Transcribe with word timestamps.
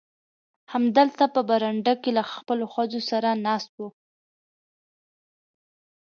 همدلته 0.73 1.25
په 1.33 1.41
برنډه 1.49 1.93
کې 2.01 2.11
له 2.17 2.23
خپلو 2.33 2.65
ښځو 2.73 2.99
سره 3.09 3.29
ناست 3.45 3.71
و. 3.79 3.81